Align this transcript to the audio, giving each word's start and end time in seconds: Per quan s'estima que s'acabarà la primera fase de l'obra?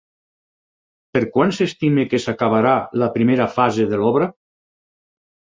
Per 1.17 1.21
quan 1.35 1.53
s'estima 1.57 2.05
que 2.13 2.21
s'acabarà 2.25 2.73
la 3.03 3.13
primera 3.19 3.49
fase 3.59 3.89
de 3.93 4.01
l'obra? 4.05 4.31